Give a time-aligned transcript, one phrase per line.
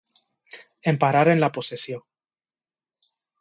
[0.91, 2.01] Emparar en la possessió.